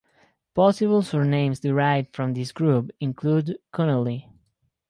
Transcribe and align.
Possible 0.55 1.03
surnames 1.03 1.59
derived 1.59 2.15
from 2.15 2.33
this 2.33 2.51
group 2.51 2.89
include 2.99 3.59
Connolly. 3.71 4.27